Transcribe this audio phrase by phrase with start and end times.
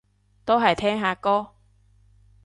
[0.45, 1.51] 都係聽下歌